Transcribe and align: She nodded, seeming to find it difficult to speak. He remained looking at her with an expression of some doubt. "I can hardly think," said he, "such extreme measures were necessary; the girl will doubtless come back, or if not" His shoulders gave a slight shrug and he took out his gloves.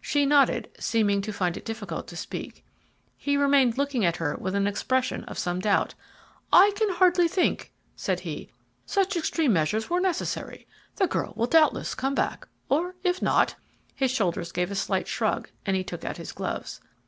She 0.00 0.24
nodded, 0.24 0.70
seeming 0.78 1.20
to 1.22 1.32
find 1.32 1.56
it 1.56 1.64
difficult 1.64 2.06
to 2.06 2.16
speak. 2.16 2.64
He 3.16 3.36
remained 3.36 3.76
looking 3.76 4.04
at 4.04 4.18
her 4.18 4.36
with 4.36 4.54
an 4.54 4.68
expression 4.68 5.24
of 5.24 5.36
some 5.36 5.58
doubt. 5.58 5.96
"I 6.52 6.70
can 6.76 6.90
hardly 6.90 7.26
think," 7.26 7.72
said 7.96 8.20
he, 8.20 8.52
"such 8.86 9.16
extreme 9.16 9.52
measures 9.52 9.90
were 9.90 9.98
necessary; 9.98 10.68
the 10.94 11.08
girl 11.08 11.32
will 11.34 11.48
doubtless 11.48 11.96
come 11.96 12.14
back, 12.14 12.46
or 12.68 12.94
if 13.02 13.20
not" 13.20 13.56
His 13.96 14.12
shoulders 14.12 14.52
gave 14.52 14.70
a 14.70 14.76
slight 14.76 15.08
shrug 15.08 15.50
and 15.66 15.74
he 15.74 15.82
took 15.82 16.04
out 16.04 16.18
his 16.18 16.30
gloves. 16.30 16.80